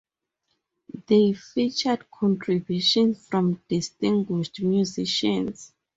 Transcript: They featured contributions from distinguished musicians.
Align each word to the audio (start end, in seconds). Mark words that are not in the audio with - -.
They 1.05 1.33
featured 1.33 2.09
contributions 2.09 3.27
from 3.29 3.61
distinguished 3.69 4.59
musicians. 4.63 5.75